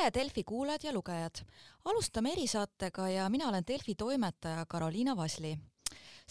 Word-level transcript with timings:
tere, 0.00 0.10
Delfi 0.14 0.44
kuulajad 0.44 0.84
ja 0.84 0.92
lugejad! 0.92 1.42
alustame 1.84 2.32
erisaatega 2.32 3.08
ja 3.08 3.28
mina 3.28 3.48
olen 3.48 3.64
Delfi 3.68 3.94
toimetaja 3.94 4.66
Karoliina 4.66 5.16
Vasli 5.16 5.58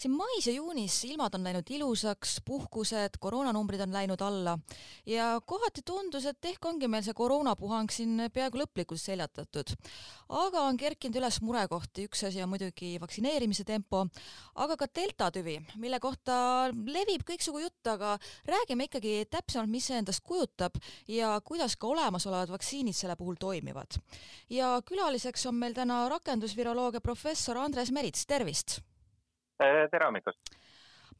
siin 0.00 0.14
mais 0.16 0.46
ja 0.46 0.52
juunis 0.54 0.94
ilmad 1.04 1.34
on 1.36 1.44
läinud 1.44 1.70
ilusaks, 1.70 2.38
puhkused, 2.44 3.18
koroonanumbrid 3.20 3.82
on 3.84 3.92
läinud 3.92 4.22
alla 4.24 4.54
ja 5.06 5.34
kohati 5.46 5.82
tundus, 5.84 6.24
et 6.24 6.48
ehk 6.48 6.64
ongi 6.70 6.88
meil 6.88 7.04
see 7.04 7.16
koroonapuhang 7.16 7.92
siin 7.92 8.22
peaaegu 8.32 8.62
lõplikult 8.62 9.02
seljatatud. 9.02 9.74
aga 10.40 10.64
on 10.70 10.80
kerkinud 10.80 11.20
üles 11.20 11.40
murekohti, 11.44 12.06
üks 12.08 12.24
asi 12.28 12.40
on 12.42 12.48
muidugi 12.48 12.94
vaktsineerimise 13.02 13.64
tempo, 13.68 14.06
aga 14.54 14.76
ka 14.80 14.88
delta 14.94 15.30
tüvi, 15.34 15.58
mille 15.76 16.00
kohta 16.00 16.70
levib 16.72 17.26
kõiksugu 17.28 17.60
jutt, 17.66 17.92
aga 17.92 18.16
räägime 18.48 18.88
ikkagi 18.88 19.26
täpsemalt, 19.30 19.68
mis 19.70 19.90
see 19.90 20.00
endast 20.00 20.24
kujutab 20.24 20.80
ja 21.08 21.34
kuidas 21.44 21.76
ka 21.76 21.90
olemasolevad 21.92 22.56
vaktsiinid 22.56 22.96
selle 22.96 23.16
puhul 23.20 23.36
toimivad. 23.36 24.00
ja 24.48 24.78
külaliseks 24.80 25.46
on 25.46 25.60
meil 25.60 25.74
täna 25.76 26.06
rakendusviroloogia 26.08 27.00
professor 27.04 27.58
Andres 27.58 27.92
Merits, 27.92 28.24
tervist! 28.26 28.80
Eh, 29.60 29.86
tere 29.92 30.06
hommikust! 30.08 30.56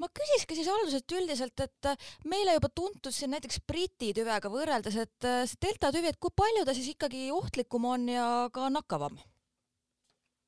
ma 0.00 0.08
küsiski 0.16 0.56
siis 0.56 0.68
alguselt 0.72 1.12
üldiselt, 1.12 1.60
et 1.60 1.88
äh, 1.90 2.04
meile 2.32 2.54
juba 2.54 2.70
tuntud 2.72 3.12
siin 3.12 3.34
näiteks 3.34 3.58
Briti 3.68 4.14
tüvega 4.16 4.48
võrreldes, 4.48 4.96
et 5.02 5.26
äh, 5.28 5.42
see 5.50 5.60
delta 5.66 5.90
tüvi, 5.92 6.08
et 6.08 6.16
kui 6.16 6.32
palju 6.32 6.62
ta 6.64 6.72
siis 6.72 6.88
ikkagi 6.94 7.26
ohtlikum 7.36 7.84
on 7.90 8.06
ja 8.08 8.24
ka 8.54 8.70
nakkavam? 8.72 9.18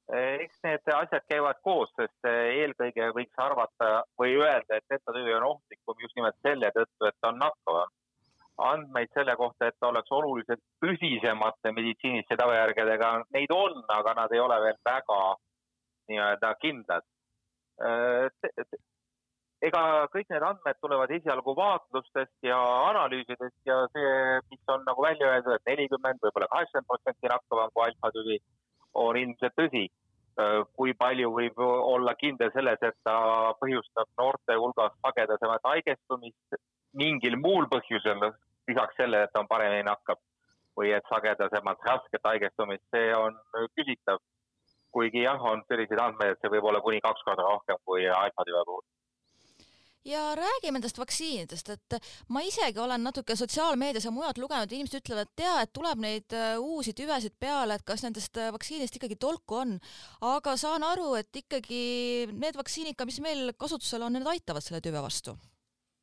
Eh, 0.08 0.40
eks 0.46 0.64
need 0.64 0.88
asjad 0.96 1.28
käivad 1.28 1.60
koos, 1.68 1.92
sest 2.00 2.30
eelkõige 2.32 3.10
võiks 3.18 3.44
arvata 3.44 3.92
või 4.16 4.38
öelda, 4.40 4.80
et 4.80 4.88
delta 4.88 5.12
tüvi 5.18 5.36
on 5.36 5.50
ohtlikum 5.50 6.00
just 6.00 6.16
nimelt 6.16 6.40
selle 6.48 6.72
tõttu, 6.72 7.10
et 7.10 7.20
ta 7.20 7.34
on 7.34 7.44
nakkavam. 7.44 7.92
andmeid 8.62 9.12
selle 9.12 9.36
kohta, 9.36 9.68
et 9.68 9.76
ta 9.80 9.88
oleks 9.92 10.12
oluliselt 10.12 10.60
tõsisemate 10.80 11.76
meditsiiniliste 11.76 12.36
tagajärgedega, 12.40 13.14
neid 13.36 13.52
on, 13.52 13.80
aga 14.00 14.16
nad 14.16 14.32
ei 14.32 14.40
ole 14.40 14.60
veel 14.64 14.76
väga 14.88 15.22
nii-öelda 16.08 16.56
kindlad 16.60 17.11
ega 19.62 19.82
kõik 20.12 20.30
need 20.30 20.44
andmed 20.46 20.78
tulevad 20.82 21.10
esialgu 21.14 21.54
vaatlustest 21.58 22.46
ja 22.46 22.58
analüüsidest 22.90 23.58
ja 23.68 23.78
see, 23.94 24.12
mis 24.50 24.74
on 24.74 24.84
nagu 24.88 25.04
välja 25.04 25.30
öeldud, 25.30 25.54
et 25.56 25.70
nelikümmend, 25.70 26.22
võib-olla 26.24 26.50
kaheksakümmend 26.54 26.90
protsenti 26.90 27.32
nakkavam 27.32 27.74
kui 27.74 27.84
alfa-tüvi, 27.86 28.38
on 29.04 29.18
ilmselt 29.20 29.54
tõsi. 29.58 29.84
Äh, 30.40 30.62
kui 30.78 30.94
palju 30.96 31.28
võib 31.34 31.58
olla 31.62 32.14
kindel 32.16 32.50
selles, 32.54 32.80
et 32.80 32.96
ta 33.04 33.16
põhjustab 33.60 34.08
noorte 34.18 34.56
hulgas 34.56 34.94
sagedasemat 35.04 35.66
haigestumist 35.68 36.56
mingil 36.96 37.36
muul 37.40 37.68
põhjusel, 37.68 38.30
lisaks 38.68 38.96
sellele, 38.96 39.26
et 39.26 39.32
ta 39.34 39.42
on 39.42 39.50
paremini 39.50 39.84
nakkab 39.84 40.20
või 40.76 40.94
et 40.96 41.04
sagedasemalt 41.12 41.84
rasket 41.84 42.24
haigestumist, 42.24 42.84
see 42.94 43.12
on 43.16 43.36
küsitav 43.76 44.22
kuigi 44.92 45.26
jah, 45.26 45.40
on 45.52 45.62
selliseid 45.68 46.00
andmeid, 46.00 46.34
et 46.34 46.42
see 46.42 46.52
võib 46.52 46.70
olla 46.70 46.80
kuni 46.84 47.00
kaks 47.04 47.24
korda 47.26 47.46
rohkem 47.48 47.80
kui 47.84 48.08
alfa-tüve 48.08 48.64
puhul 48.68 48.84
ja 50.04 50.34
räägime 50.34 50.78
nendest 50.78 50.98
vaktsiinidest, 50.98 51.68
et 51.70 51.96
ma 52.34 52.42
isegi 52.42 52.80
olen 52.80 53.04
natuke 53.06 53.36
sotsiaalmeedias 53.38 54.04
ja 54.08 54.10
mujalt 54.14 54.38
lugenud, 54.42 54.72
inimesed 54.74 54.98
ütlevad, 54.98 55.30
et 55.30 55.44
jaa, 55.44 55.60
et 55.62 55.72
tuleb 55.74 56.02
neid 56.02 56.36
äh, 56.36 56.56
uusi 56.58 56.94
tüvesid 56.98 57.36
peale, 57.40 57.78
et 57.78 57.86
kas 57.86 58.02
nendest 58.02 58.36
äh, 58.40 58.50
vaktsiinidest 58.54 58.98
ikkagi 58.98 59.16
tolku 59.16 59.60
on. 59.62 59.78
aga 60.26 60.56
saan 60.58 60.82
aru, 60.86 61.14
et 61.20 61.42
ikkagi 61.44 61.82
need 62.32 62.58
vaktsiinid 62.58 62.98
ka, 62.98 63.06
mis 63.06 63.20
meil 63.22 63.54
kasutusel 63.58 64.02
on, 64.02 64.18
need 64.18 64.26
aitavad 64.34 64.64
selle 64.64 64.82
tüve 64.82 65.02
vastu. 65.02 65.36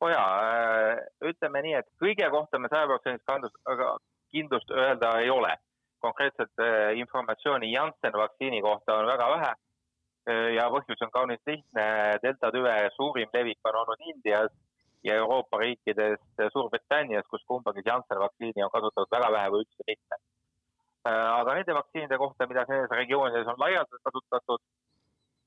oh 0.00 0.08
jaa, 0.08 0.28
äh, 0.48 1.02
ütleme 1.32 1.62
nii, 1.66 1.76
et 1.82 1.90
kõige 2.00 2.30
kohta 2.32 2.58
me 2.58 2.72
sajaprotsendilist 2.72 4.08
kindlust 4.32 4.70
öelda 4.70 5.18
ei 5.20 5.30
ole 5.30 5.56
konkreetset 6.00 6.52
äh, 6.58 6.96
informatsiooni 6.98 7.72
Janssen 7.72 8.12
vaktsiini 8.12 8.62
kohta 8.62 8.94
on 8.94 9.06
väga 9.06 9.28
vähe. 9.34 9.52
Äh, 10.30 10.48
ja 10.56 10.66
põhjus 10.72 11.04
on 11.04 11.12
kaunis 11.14 11.42
lihtne, 11.46 11.86
delta 12.24 12.50
tüve 12.54 12.74
suurim 12.96 13.30
levik 13.34 13.70
on 13.70 13.80
olnud 13.82 14.04
Indias 14.12 14.52
ja 15.04 15.16
Euroopa 15.22 15.58
riikides 15.62 16.20
Suurbritannias, 16.52 17.28
kus 17.30 17.44
kumbagi 17.48 17.86
Janssen 17.86 18.20
vaktsiini 18.20 18.64
on 18.64 18.74
kasutatud 18.74 19.16
väga 19.16 19.32
vähe 19.36 19.54
või 19.54 19.64
üldse 19.64 19.88
mitte. 19.88 20.20
Äh, 21.08 21.26
aga 21.40 21.56
nende 21.56 21.76
vaktsiinide 21.78 22.20
kohta, 22.20 22.48
mida 22.48 22.66
nendes 22.68 22.96
regioonides 23.02 23.48
on 23.48 23.60
laialdaselt 23.64 24.04
kasutatud, 24.08 24.64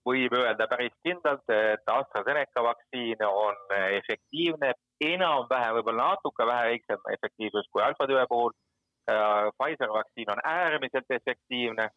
võib 0.03 0.33
öelda 0.35 0.67
päris 0.67 0.95
kindlalt, 1.05 1.45
et 1.49 1.91
AstraZeneca 1.91 2.63
vaktsiin 2.65 3.21
on 3.23 3.77
efektiivne, 4.01 4.73
enam-vähem 4.99 5.77
võib-olla 5.77 6.09
natuke 6.11 6.47
vähem 6.47 7.05
efektiivsus 7.15 7.69
kui 7.71 7.83
alfa-tüve 7.85 8.25
puhul 8.27 8.51
Äh, 8.51 8.62
Pfizer 9.05 9.91
vaktsiin 9.93 10.31
on 10.31 10.41
äärmiselt 10.47 11.11
efektiivne 11.11 11.89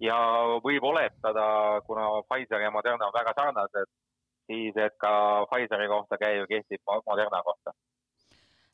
ja 0.00 0.18
võib 0.64 0.84
oletada, 0.84 1.44
kuna 1.86 2.08
Pfizer 2.28 2.60
ja 2.60 2.70
Moderna 2.70 3.08
on 3.08 3.16
väga 3.16 3.32
sarnased, 3.38 3.92
siis 4.46 4.76
et 4.76 4.96
ka 5.00 5.12
Pfizeri 5.50 5.88
kohta 5.88 6.18
käiv 6.20 6.48
kehtib 6.48 6.82
Moderna 7.06 7.42
kohta 7.42 7.72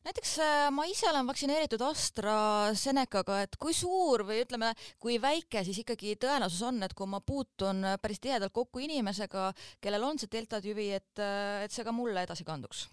näiteks 0.06 0.36
äh, 0.38 0.68
ma 0.70 0.84
ise 0.86 1.08
olen 1.10 1.26
vaktsineeritud 1.26 1.82
AstraZenecaga, 1.82 3.40
et 3.42 3.56
kui 3.58 3.74
suur 3.74 4.22
või 4.28 4.42
ütleme, 4.44 4.70
kui 5.02 5.18
väike 5.22 5.64
siis 5.66 5.80
ikkagi 5.82 6.14
tõenäosus 6.22 6.62
on, 6.68 6.78
et 6.86 6.94
kui 6.94 7.10
ma 7.10 7.20
puutun 7.26 7.82
päris 8.02 8.22
tihedalt 8.22 8.54
kokku 8.54 8.84
inimesega, 8.86 9.48
kellel 9.82 10.06
on 10.06 10.20
see 10.22 10.30
delta 10.32 10.62
tüvi, 10.62 10.92
et, 11.00 11.10
äh, 11.18 11.64
et 11.66 11.74
see 11.74 11.86
ka 11.86 11.94
mulle 11.96 12.22
edasi 12.22 12.46
kanduks? 12.46 12.86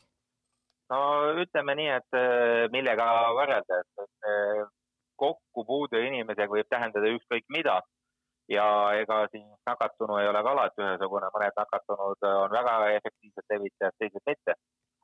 No 0.94 1.02
ütleme 1.44 1.76
nii, 1.80 1.90
et 1.98 2.18
äh, 2.20 2.70
millega 2.74 3.08
võrrelda, 3.38 3.82
et 3.82 4.30
äh, 4.30 4.64
kokkupuude 5.20 6.02
inimesega 6.08 6.52
võib 6.52 6.70
tähendada 6.70 7.12
ükskõik 7.18 7.46
mida 7.56 7.80
ja 8.52 8.66
ega 9.00 9.24
siis 9.32 9.46
nakatunu 9.70 10.18
ei 10.20 10.28
ole 10.28 10.42
ka 10.44 10.54
alati 10.56 10.84
ühesugune, 10.84 11.30
mõned 11.36 11.60
nakatunud 11.60 12.28
on 12.30 12.56
väga 12.58 12.74
efektiivsed 13.00 13.54
levitajad, 13.54 13.96
teised 14.00 14.26
mitte. 14.30 14.58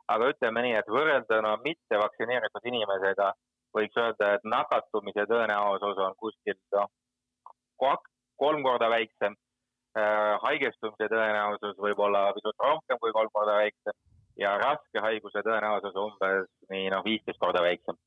aga 0.09 0.29
ütleme 0.33 0.63
nii, 0.65 0.75
et 0.79 0.87
võrrelduna 0.89 1.51
mitte 1.63 1.99
vaktsineeritud 2.01 2.65
inimesega 2.71 3.27
võiks 3.77 3.99
öelda, 4.03 4.31
et 4.35 4.47
nakatumise 4.55 5.25
tõenäosus 5.29 6.01
on 6.05 6.15
kuskil 6.23 6.57
noh, 6.73 6.89
kolm 8.43 8.63
korda 8.65 8.89
väiksem. 8.89 9.35
Äh, 9.97 10.35
haigestumise 10.45 11.09
tõenäosus 11.13 11.77
võib 11.85 12.01
olla 12.05 12.27
pisut 12.33 12.65
rohkem 12.65 12.99
kui 13.01 13.13
kolm 13.13 13.29
korda 13.33 13.55
väiksem 13.61 13.95
ja 14.39 14.57
raske 14.57 15.03
haiguse 15.03 15.43
tõenäosus 15.45 15.97
umbes 15.99 16.47
nii 16.69 16.89
noh, 16.93 17.03
viisteist 17.05 17.39
korda 17.41 17.63
väiksem 17.65 17.97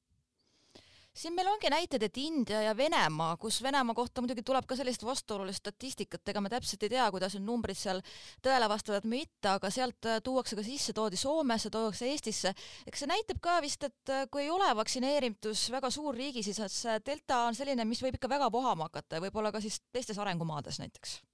siin 1.12 1.34
meil 1.36 1.48
ongi 1.50 1.68
näited, 1.70 2.02
et 2.06 2.16
India 2.16 2.62
ja 2.62 2.76
Venemaa, 2.76 3.36
kus 3.36 3.60
Venemaa 3.62 3.94
kohta 3.94 4.22
muidugi 4.24 4.42
tuleb 4.48 4.64
ka 4.68 4.76
sellist 4.78 5.04
vastuolulist 5.04 5.60
statistikat, 5.60 6.22
ega 6.32 6.40
me 6.40 6.48
täpselt 6.52 6.86
ei 6.86 6.92
tea, 6.94 7.08
kuidas 7.12 7.36
need 7.36 7.44
numbrid 7.44 7.76
seal 7.76 8.00
tõele 8.44 8.68
vastavad 8.72 9.04
või 9.04 9.18
mitte, 9.20 9.50
aga 9.52 9.70
sealt 9.70 10.08
äh, 10.08 10.22
tuuakse 10.24 10.56
ka 10.56 10.64
sisse, 10.66 10.94
toodi 10.96 11.20
Soomesse, 11.20 11.70
tuuakse 11.72 12.08
Eestisse. 12.08 12.54
eks 12.86 13.04
see 13.04 13.10
näitab 13.10 13.42
ka 13.44 13.58
vist, 13.64 13.84
et 13.88 14.14
äh, 14.14 14.24
kui 14.32 14.46
ei 14.46 14.54
ole 14.54 14.70
vaktsineeritus 14.78 15.66
väga 15.74 15.90
suur 15.92 16.16
riigis, 16.16 16.48
siis 16.48 16.80
see 16.80 16.96
delta 17.04 17.44
on 17.50 17.58
selline, 17.58 17.84
mis 17.84 18.00
võib 18.04 18.16
ikka 18.16 18.32
väga 18.32 18.48
vohama 18.52 18.88
hakata 18.88 19.20
ja 19.20 19.26
võib-olla 19.26 19.52
ka 19.52 19.60
siis 19.60 19.82
teistes 19.92 20.18
arengumaades 20.18 20.80
näiteks 20.80 21.20
Äh, 21.20 21.31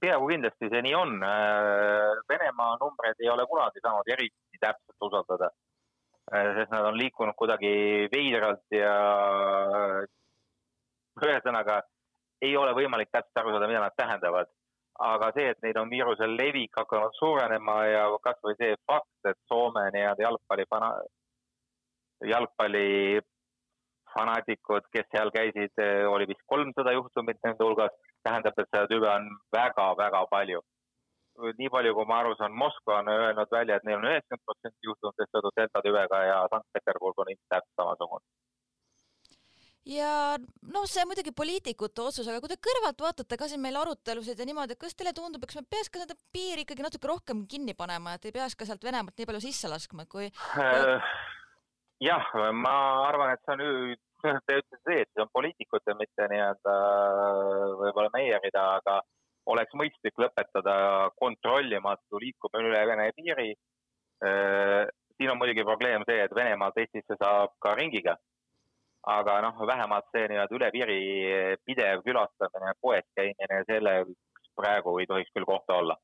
peaaegu 0.00 0.28
kindlasti 0.30 0.70
see 0.70 0.82
nii 0.86 0.94
on. 0.94 1.16
Äh, 1.22 2.20
Venemaa 2.30 2.76
numbreid 2.80 3.18
ei 3.22 3.30
ole 3.32 3.46
kunagi 3.50 3.82
saanud 3.82 4.12
eriti 4.14 4.60
täpselt 4.60 5.06
usaldada, 5.08 5.50
äh, 6.32 6.52
sest 6.58 6.74
nad 6.74 6.86
on 6.86 6.98
liikunud 6.98 7.34
kuidagi 7.38 7.72
veidralt 8.12 8.78
ja 8.78 8.94
ühesõnaga 11.18 11.82
ei 12.42 12.54
ole 12.56 12.74
võimalik 12.76 13.10
täpselt 13.10 13.42
aru 13.42 13.56
saada, 13.56 13.70
mida 13.70 13.82
nad 13.82 13.98
tähendavad. 13.98 14.54
aga 14.98 15.28
see, 15.30 15.50
et 15.52 15.60
neil 15.62 15.76
on 15.78 15.90
viiruse 15.90 16.26
levik 16.26 16.74
hakanud 16.74 17.12
suurenema 17.14 17.74
ja 17.86 18.00
kasvõi 18.22 18.56
see 18.58 18.74
fakt, 18.82 19.28
et 19.30 19.36
Soome 19.46 19.84
nii-öelda 19.94 20.24
jalgpalli 20.24 20.64
fana-, 20.66 21.04
jalgpalli 22.26 23.20
fanaatikud, 24.10 24.88
kes 24.90 25.06
seal 25.14 25.30
käisid, 25.30 25.78
oli 26.10 26.26
vist 26.26 26.42
kolmsada 26.50 26.96
juhtumit 26.96 27.38
nende 27.46 27.62
hulgas 27.62 27.94
tähendab, 28.26 28.58
et 28.58 28.68
seda 28.72 28.90
tüve 28.90 29.08
on 29.12 29.30
väga-väga 29.54 30.24
palju. 30.34 30.60
nii 31.58 31.70
palju, 31.70 31.94
kui 31.94 32.06
ma 32.10 32.18
aru 32.20 32.34
saan, 32.34 32.52
Moskva 32.62 32.98
on 33.00 33.08
öelnud 33.14 33.52
välja, 33.54 33.76
et 33.76 33.84
neil 33.86 34.00
on 34.00 34.08
üheksakümmend 34.10 34.46
protsenti 34.48 34.88
juhtumitest 34.90 35.30
seotud 35.30 35.54
delta 35.60 35.82
tüvega 35.86 36.22
ja 36.26 36.38
Sankt-Peterburg 36.54 37.22
on 37.22 37.30
ilmselt 37.30 37.52
täpselt 37.54 37.82
samasugune 37.82 38.26
ja 39.88 40.36
noh, 40.72 40.84
see 40.88 41.02
on 41.02 41.10
muidugi 41.10 41.32
poliitikute 41.36 42.02
otsus, 42.04 42.28
aga 42.28 42.42
kui 42.42 42.50
te 42.52 42.58
kõrvalt 42.68 43.00
vaatate 43.04 43.38
ka 43.40 43.48
siin 43.48 43.62
meil 43.62 43.78
arutelusid 43.80 44.38
ja 44.38 44.46
niimoodi, 44.48 44.76
et 44.76 44.82
kas 44.82 44.96
teile 44.98 45.14
tundub, 45.16 45.44
eks 45.44 45.58
me 45.60 45.64
peaks 45.70 45.92
ka 45.92 46.02
seda 46.02 46.16
piiri 46.34 46.66
ikkagi 46.66 46.84
natuke 46.84 47.08
rohkem 47.08 47.46
kinni 47.50 47.74
panema, 47.78 48.16
et 48.16 48.28
ei 48.28 48.34
peaks 48.34 48.58
ka 48.58 48.68
sealt 48.68 48.84
Venemaalt 48.84 49.16
nii 49.16 49.28
palju 49.30 49.42
sisse 49.46 49.70
laskma, 49.70 50.04
kui 50.10 50.28
äh, 50.28 51.14
jah, 52.04 52.28
ma 52.52 52.74
arvan, 53.08 53.32
et 53.32 53.44
see 53.46 53.56
on 53.56 53.64
Te 54.22 54.30
ütlesite 54.34 54.78
see, 54.82 55.02
et 55.04 55.10
see 55.14 55.22
on 55.22 55.30
poliitikute, 55.30 55.94
mitte 55.98 56.26
nii-öelda 56.32 56.74
võib-olla 57.78 58.10
meie 58.16 58.38
rida, 58.42 58.64
aga 58.80 58.96
oleks 59.52 59.76
mõistlik 59.78 60.18
lõpetada 60.18 60.74
kontrollimatu 61.22 62.20
liikumine 62.24 62.72
üle 62.72 62.80
Vene 62.90 63.10
piiri. 63.16 63.52
Äh, 64.26 64.90
siin 65.14 65.30
on 65.30 65.38
muidugi 65.38 65.62
probleem 65.66 66.02
see, 66.08 66.18
et 66.24 66.34
Venemaalt 66.34 66.80
Eestisse 66.82 67.18
saab 67.22 67.54
ka 67.62 67.76
ringiga. 67.78 68.18
aga 69.08 69.38
noh, 69.40 69.60
vähemalt 69.66 70.08
see 70.12 70.26
nii-öelda 70.28 70.56
üle 70.58 70.68
piiri 70.74 70.96
pidev 71.64 72.02
külastamine, 72.04 72.74
poes 72.82 73.06
käimine, 73.16 73.62
selle 73.70 73.92
praegu 74.58 74.98
ei 74.98 75.06
tohiks 75.06 75.30
küll 75.32 75.46
kohta 75.48 75.78
olla 75.78 75.94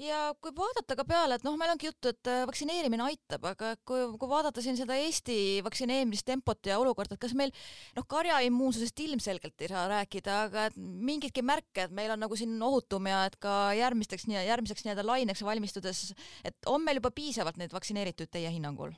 ja 0.00 0.20
kui 0.40 0.52
vaadata 0.56 0.96
ka 0.98 1.04
peale, 1.08 1.36
et 1.36 1.44
noh, 1.46 1.56
meil 1.60 1.72
ongi 1.74 1.88
juttu, 1.88 2.12
et 2.12 2.30
äh, 2.30 2.42
vaktsineerimine 2.48 3.04
aitab, 3.06 3.44
aga 3.52 3.74
kui, 3.86 4.02
kui 4.20 4.30
vaadata 4.30 4.62
siin 4.64 4.78
seda 4.78 4.96
Eesti 5.00 5.60
vaktsineerimistempot 5.66 6.70
ja 6.70 6.78
olukorda, 6.80 7.16
et 7.16 7.22
kas 7.22 7.34
meil 7.38 7.52
noh, 7.98 8.06
karja 8.10 8.40
immuunsusest 8.46 9.04
ilmselgelt 9.04 9.60
ei 9.60 9.70
saa 9.72 9.86
rääkida, 9.90 10.38
aga 10.48 10.66
et 10.70 10.80
mingitki 10.80 11.44
märke, 11.46 11.86
et 11.86 11.94
meil 11.96 12.14
on 12.14 12.24
nagu 12.24 12.38
siin 12.38 12.56
ohutum 12.64 13.10
ja 13.10 13.24
et 13.28 13.36
ka 13.42 13.74
järgmisteks, 13.78 14.26
järgmiseks 14.30 14.86
nii-öelda 14.86 15.06
laineks 15.06 15.44
valmistudes, 15.46 16.10
et 16.46 16.70
on 16.70 16.84
meil 16.84 17.00
juba 17.00 17.12
piisavalt 17.14 17.60
neid 17.60 17.74
vaktsineerituid 17.76 18.32
teie 18.32 18.50
hinnangul? 18.52 18.96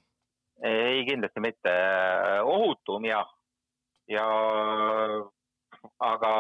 ei, 0.63 1.03
kindlasti 1.09 1.43
mitte. 1.43 1.73
ohutum 2.47 3.03
jah, 3.09 3.27
ja 4.11 4.27
aga 5.99 6.33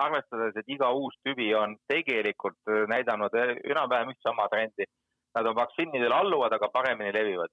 arvestades, 0.00 0.56
et 0.56 0.72
iga 0.72 0.90
uus 0.94 1.16
tüvi 1.24 1.48
on 1.56 1.76
tegelikult 1.90 2.58
äh, 2.70 2.84
näidanud 2.92 3.34
äh, 3.36 3.54
enam-vähem 3.72 4.12
üht 4.12 4.20
sama 4.24 4.48
trendi. 4.52 4.86
Nad 5.36 5.48
on 5.50 5.56
vaktsiinidele 5.56 6.14
alluvad, 6.14 6.54
aga 6.56 6.72
paremini 6.72 7.12
levivad. 7.14 7.52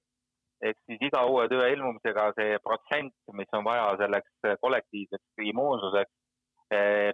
ehk 0.64 0.76
siis 0.88 1.00
iga 1.08 1.24
uue 1.28 1.42
tüve 1.50 1.66
ilmumisega 1.74 2.28
see 2.36 2.58
protsent, 2.64 3.12
mis 3.36 3.50
on 3.58 3.64
vaja 3.66 3.88
selleks 4.00 4.46
äh, 4.48 4.54
kollektiivseks 4.62 5.44
immuunsuseks, 5.50 6.12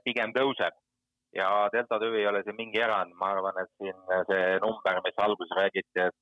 pigem 0.04 0.30
tõuseb. 0.36 0.76
ja 1.34 1.48
delta 1.72 1.98
tüvi 2.02 2.20
ei 2.20 2.26
ole 2.26 2.42
siin 2.44 2.56
mingi 2.58 2.80
erand, 2.82 3.14
ma 3.18 3.32
arvan, 3.32 3.58
et 3.62 3.70
siin 3.78 3.98
see 4.28 4.44
number, 4.62 5.00
mis 5.04 5.18
alguses 5.24 5.56
räägiti, 5.58 6.06
et 6.06 6.16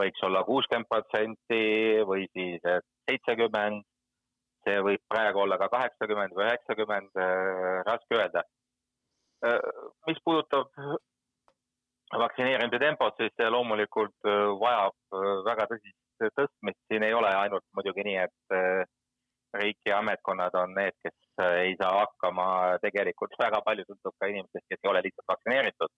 võiks 0.00 0.24
olla 0.28 0.42
kuuskümmend 0.48 0.88
protsenti 0.88 1.60
või 2.08 2.26
siis 2.32 2.64
seitsekümmend 3.08 3.84
see 4.66 4.82
võib 4.86 5.02
praegu 5.10 5.42
olla 5.44 5.58
ka 5.60 5.68
kaheksakümmend 5.72 6.36
või 6.36 6.46
üheksakümmend, 6.48 7.16
äh, 7.18 7.80
raske 7.88 8.18
öelda. 8.18 8.44
Äh, 9.46 9.58
mis 10.06 10.20
puudutab 10.24 10.70
vaktsineerimise 12.22 12.78
tempot, 12.78 13.16
siis 13.18 13.34
see 13.38 13.50
loomulikult 13.50 14.28
äh, 14.28 14.48
vajab 14.62 15.20
väga 15.48 15.68
tõsist 15.72 15.98
tõstmist, 16.38 16.78
siin 16.86 17.02
ei 17.02 17.14
ole 17.18 17.32
ainult 17.34 17.64
muidugi 17.74 18.04
nii, 18.06 18.20
et 18.22 19.56
riik 19.58 19.88
ja 19.88 19.96
ametkonnad 19.98 20.54
on 20.54 20.70
need, 20.76 20.94
kes 21.02 21.42
ei 21.58 21.72
saa 21.80 21.96
hakkama, 21.96 22.44
tegelikult 22.84 23.34
väga 23.40 23.58
palju 23.66 23.82
sõltub 23.88 24.14
ka 24.20 24.28
inimestest, 24.30 24.68
kes 24.70 24.84
ei 24.84 24.90
ole 24.92 25.02
lihtsalt 25.02 25.32
vaktsineeritud, 25.32 25.96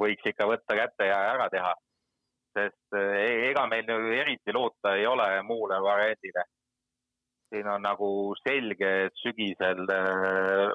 võiks 0.00 0.26
ikka 0.26 0.48
võtta 0.50 0.74
kätte 0.80 1.06
ja 1.06 1.20
ära 1.36 1.46
teha, 1.54 1.70
sest 2.58 2.98
e-, 2.98 3.52
ega 3.52 3.62
meil 3.70 3.94
eriti 4.18 4.56
loota 4.56 4.96
ei 4.98 5.06
ole 5.06 5.28
muule 5.46 5.78
variandile 5.86 6.48
siin 7.52 7.68
on 7.68 7.84
nagu 7.84 8.08
selge, 8.42 8.92
et 9.06 9.20
sügisel, 9.22 9.84
äh, 9.92 10.72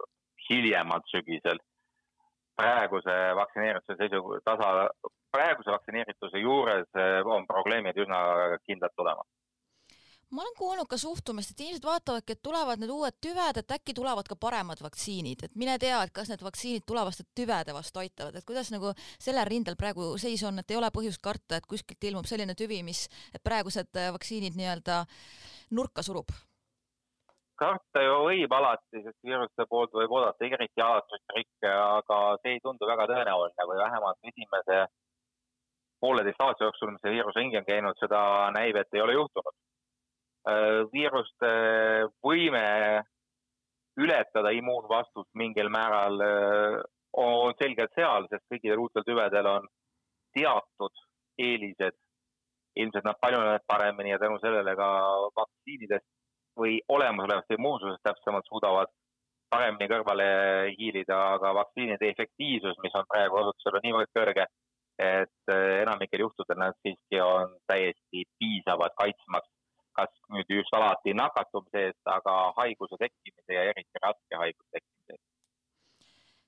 hiljemalt 0.49 1.09
sügisel, 1.11 1.59
praeguse 2.57 3.15
vaktsineerituse 3.37 3.97
seisu 4.01 4.39
tasa, 4.45 4.87
praeguse 5.33 5.73
vaktsineerituse 5.75 6.41
juures 6.41 6.87
äh, 6.97 7.19
on 7.25 7.49
probleemid 7.49 7.99
üsna 8.05 8.21
kindlalt 8.65 8.95
tulemas 8.97 9.27
ma 10.29 10.41
olen 10.41 10.55
kuulnud 10.57 10.87
ka 10.91 10.97
suhtumist, 10.99 11.53
et 11.53 11.61
inimesed 11.63 11.85
vaatavadki, 11.87 12.35
et 12.35 12.41
tulevad 12.43 12.81
need 12.81 12.91
uued 12.91 13.15
tüved, 13.23 13.59
et 13.61 13.75
äkki 13.77 13.95
tulevad 13.95 14.27
ka 14.27 14.35
paremad 14.39 14.81
vaktsiinid, 14.83 15.45
et 15.47 15.55
mine 15.55 15.77
tea, 15.79 16.01
et 16.03 16.11
kas 16.15 16.31
need 16.31 16.43
vaktsiinid 16.43 16.83
tulevaste 16.87 17.23
tüvede 17.37 17.75
vastu 17.75 18.03
aitavad, 18.03 18.35
et 18.35 18.47
kuidas 18.47 18.71
nagu 18.73 18.91
sellel 19.23 19.47
rindel 19.47 19.79
praegu 19.79 20.09
seis 20.19 20.43
on, 20.47 20.59
et 20.59 20.75
ei 20.75 20.79
ole 20.79 20.91
põhjust 20.91 21.23
karta, 21.23 21.61
et 21.61 21.69
kuskilt 21.69 22.09
ilmub 22.11 22.27
selline 22.27 22.57
tüvi, 22.59 22.81
mis 22.83 23.05
praegused 23.43 24.03
vaktsiinid 24.17 24.59
nii-öelda 24.59 25.05
nurka 25.79 26.03
surub 26.03 26.35
karta 27.59 28.03
ju 28.03 28.15
võib 28.27 28.53
alati, 28.53 29.01
sest 29.03 29.17
viiruste 29.25 29.65
poolt 29.69 29.93
võib 29.97 30.13
oodata 30.13 30.45
eriti 30.45 30.83
alatuid 30.83 31.23
trikke, 31.31 31.71
aga 31.73 32.19
see 32.41 32.55
ei 32.55 32.63
tundu 32.63 32.89
väga 32.89 33.07
tõenäoline 33.11 33.67
või 33.69 33.79
vähemalt 33.81 34.31
esimese 34.31 34.79
pooleteist 36.01 36.41
aasta 36.45 36.67
jooksul, 36.67 36.91
mis 36.93 37.01
see 37.03 37.15
viirus 37.15 37.37
ringi 37.37 37.57
on 37.59 37.67
käinud, 37.67 37.97
seda 37.99 38.21
näib, 38.55 38.77
et 38.77 38.93
ei 38.93 39.01
ole 39.01 39.17
juhtunud. 39.17 39.55
Äh, 40.47 40.81
viiruste 40.93 41.51
võime 42.23 42.65
ületada 43.97 44.53
immuunvastust 44.53 45.29
mingil 45.41 45.71
määral 45.73 46.21
äh, 46.23 46.81
on 47.17 47.55
selgelt 47.61 47.95
seal, 47.97 48.27
sest 48.29 48.45
kõikidel 48.51 48.83
uutel 48.83 49.05
tüvedel 49.07 49.49
on 49.55 49.65
teatud 50.37 51.07
eelised. 51.37 51.97
ilmselt 52.77 53.05
nad 53.09 53.17
paljunevad 53.21 53.63
paremini 53.67 54.11
ja 54.11 54.19
tänu 54.21 54.35
sellele 54.39 54.75
ka 54.77 54.87
vaktsiinidest 55.35 56.05
või 56.59 56.79
olemasolevast 56.95 57.53
immuunsusest 57.57 58.03
täpsemalt 58.07 58.47
suudavad 58.49 58.91
paremini 59.53 59.87
kõrvale 59.91 60.29
hiilida, 60.77 61.17
aga 61.37 61.53
vaktsiinide 61.61 62.09
efektiivsus, 62.13 62.79
mis 62.83 62.95
on 62.99 63.05
praegu 63.11 63.39
osutusel, 63.41 63.77
on 63.79 63.85
niivõrd 63.85 64.11
kõrge, 64.19 64.47
et 65.07 65.53
eh, 65.53 65.75
enamikel 65.83 66.25
juhtudel 66.25 66.59
nad 66.59 66.75
siiski 66.81 67.21
on 67.23 67.53
täiesti 67.71 68.25
piisavad 68.39 68.97
kaitsmaks. 68.99 69.53
Kas 69.97 70.11
nüüd 70.29 70.51
just 70.53 70.75
alati 70.77 71.15
nakatumise 71.17 71.87
eest, 71.87 72.03
aga 72.17 72.33
haiguse 72.59 72.99
tekkimise 73.01 73.55
ja 73.55 73.63
eriti 73.71 74.03
raske 74.03 74.41
haiguse 74.43 74.69
tekkimise 74.75 75.15
eest 75.15 75.26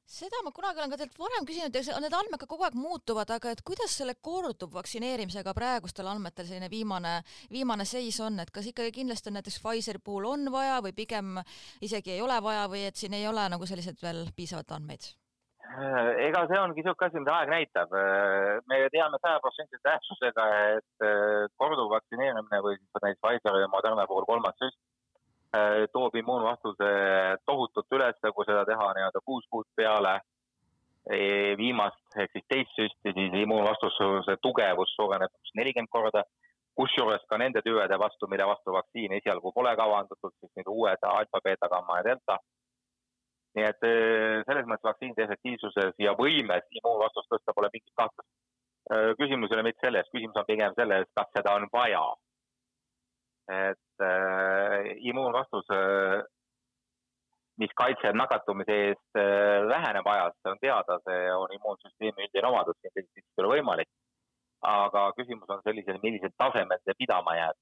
seda 0.09 0.41
ma 0.43 0.51
kunagi 0.55 0.81
olen 0.81 0.91
ka 0.91 0.97
teilt 0.97 1.17
varem 1.21 1.45
küsinud 1.45 1.75
need 2.01 2.15
andmed 2.17 2.41
ka 2.41 2.47
kogu 2.49 2.65
aeg 2.65 2.77
muutuvad, 2.79 3.29
aga 3.35 3.53
et 3.53 3.61
kuidas 3.65 3.93
selle 3.99 4.15
korduvvaktsineerimisega 4.25 5.53
praegustel 5.57 6.09
andmetel 6.09 6.49
selline 6.49 6.69
viimane, 6.71 7.19
viimane 7.53 7.85
seis 7.85 8.17
on, 8.25 8.41
et 8.41 8.51
kas 8.55 8.71
ikkagi 8.71 8.95
kindlasti 8.99 9.29
on 9.29 9.37
näiteks 9.37 9.61
Pfizeri 9.61 10.01
puhul 10.01 10.25
on 10.31 10.49
vaja 10.53 10.81
või 10.85 10.95
pigem 10.97 11.37
isegi 11.85 12.17
ei 12.17 12.25
ole 12.25 12.41
vaja 12.41 12.65
või 12.73 12.87
et 12.89 12.97
siin 12.97 13.13
ei 13.13 13.27
ole 13.29 13.45
nagu 13.53 13.69
selliseid 13.69 14.01
veel 14.01 14.25
piisavalt 14.35 14.77
andmeid? 14.79 15.11
ega 15.69 16.39
see 16.49 16.57
ongi 16.57 16.81
niisugune 16.81 17.11
asi, 17.11 17.21
mida 17.21 17.35
aeg 17.37 17.51
näitab. 17.53 17.91
me 18.65 18.79
teame 18.89 19.19
sajaprotsendilise 19.21 19.85
tähtsusega, 19.85 20.45
et 20.79 21.09
korduvvaktsineerimine 21.61 22.61
või 22.65 22.79
siis 22.79 23.03
näiteks 23.03 23.21
Pfizeri 23.21 23.61
ja 23.61 23.69
Moderna 23.69 24.09
puhul 24.09 24.25
kolmas 24.25 24.57
süst 24.57 24.79
Äh, 24.79 24.88
toob 25.93 26.15
immuunvastuse 26.15 26.89
tohutult 27.45 27.95
üles, 27.97 28.17
kui 28.35 28.45
seda 28.45 28.65
teha 28.69 28.91
nii-öelda 28.93 29.21
kuus 29.25 29.47
kuud 29.49 29.65
peale 29.75 30.19
e, 31.09 31.55
viimast 31.57 32.17
ehk 32.21 32.35
siis 32.35 32.45
teist 32.53 32.75
süsti, 32.77 33.13
siis 33.15 33.37
immuunvastuse 33.43 34.37
tugevus 34.43 34.93
suureneb 34.95 35.33
nelikümmend 35.55 35.91
korda. 35.91 36.23
kusjuures 36.79 37.25
ka 37.27 37.37
nende 37.37 37.59
tüvede 37.61 37.97
vastu, 37.99 38.27
mille 38.31 38.45
vastu 38.47 38.71
vaktsiini 38.71 39.17
esialgu 39.17 39.51
pole 39.51 39.73
kavandatud, 39.75 40.31
siis 40.39 40.51
need 40.55 40.69
uued 40.71 41.01
alfa, 41.03 41.41
beeta, 41.43 41.67
gamma 41.67 41.97
ja 41.97 42.03
delta. 42.03 42.37
nii 43.57 43.65
et 43.65 43.83
e, 43.83 43.93
selles 44.47 44.69
mõttes 44.69 44.87
vaktsiinide 44.87 45.25
efektiivsuses 45.25 45.97
ja 45.97 46.13
võimes 46.13 46.69
immuunvastust 46.79 47.33
tõsta 47.33 47.55
pole 47.57 47.73
mingit 47.73 47.95
kahtlust. 47.95 48.29
Küsimus 49.19 49.51
ei 49.51 49.57
ole 49.57 49.63
mitte 49.67 49.85
selles, 49.85 50.07
küsimus 50.13 50.37
on 50.39 50.45
pigem 50.47 50.73
selles, 50.77 51.09
kas 51.17 51.27
seda 51.35 51.51
on 51.57 51.67
vaja 51.73 51.99
et 53.49 54.03
äh, 54.05 54.97
immuunvastus 55.09 55.71
äh,, 55.73 56.21
mis 57.57 57.71
kaitseb 57.81 58.15
nakatumise 58.15 58.75
eest 58.89 59.17
äh,, 59.17 59.65
väheneb 59.71 60.07
ajas, 60.07 60.35
see 60.41 60.53
on 60.53 60.61
teada, 60.61 60.99
see 61.07 61.23
on 61.33 61.55
immuunsüsteemi 61.57 62.27
üldine 62.27 62.51
omadus, 62.51 62.77
siin 62.81 62.93
teisiti 62.93 63.25
ei 63.25 63.43
ole 63.43 63.55
võimalik. 63.57 63.89
aga 64.69 65.05
küsimus 65.15 65.49
on 65.55 65.61
sellisel, 65.63 65.97
millisel 66.03 66.33
tasemel 66.37 66.81
see 66.83 66.95
pidama 66.99 67.35
jääb, 67.37 67.57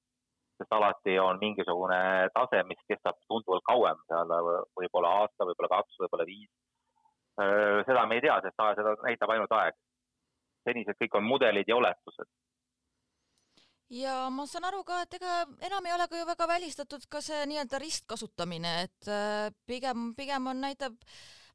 sest 0.57 0.71
alati 0.73 1.19
on 1.21 1.37
mingisugune 1.41 1.99
tase, 2.33 2.63
mis 2.65 2.79
kestab 2.89 3.19
tunduvalt 3.29 3.63
kauem, 3.69 3.99
seal 4.09 4.33
võib-olla 4.79 5.11
aasta, 5.19 5.45
võib-olla 5.45 5.69
kaks, 5.75 5.99
võib-olla 6.01 6.25
viis. 6.25 6.49
Äh, 7.41 7.83
seda 7.85 8.07
me 8.09 8.17
ei 8.17 8.25
tea, 8.25 8.39
sest 8.41 8.65
seda 8.81 8.95
näitab 9.05 9.35
ainult 9.35 9.53
aeg. 9.61 9.77
senised 10.67 10.97
kõik 10.99 11.13
on 11.15 11.23
mudelid 11.23 11.69
ja 11.69 11.77
oletused 11.77 12.27
ja 13.93 14.27
ma 14.33 14.45
saan 14.49 14.67
aru 14.69 14.83
ka, 14.87 15.01
et 15.05 15.17
ega 15.19 15.39
enam 15.69 15.87
ei 15.87 15.95
ole 15.95 16.07
ka 16.11 16.19
ju 16.19 16.27
väga 16.27 16.47
välistatud 16.49 17.07
ka 17.11 17.21
see 17.23 17.45
nii-öelda 17.49 17.81
ristkasutamine, 17.81 18.73
et 18.87 19.11
äh, 19.11 19.49
pigem, 19.67 20.13
pigem 20.17 20.47
on, 20.51 20.61
näitab 20.61 20.97